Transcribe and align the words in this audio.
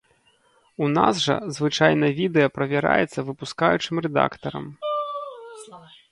У 0.83 0.85
нас 0.97 1.15
жа 1.25 1.33
звычайна 1.57 2.07
відэа 2.19 2.51
правяраецца 2.55 3.25
выпускаючым 3.27 3.95
рэдактарам. 4.05 4.65